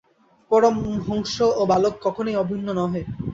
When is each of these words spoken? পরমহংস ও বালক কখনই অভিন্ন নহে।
পরমহংস 0.51 1.35
ও 1.51 1.61
বালক 1.69 1.95
কখনই 2.05 2.35
অভিন্ন 2.43 2.67
নহে। 2.79 3.01